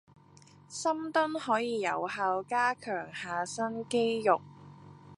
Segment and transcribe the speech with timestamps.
[0.67, 4.41] 深蹲可以有效加強下身肌肉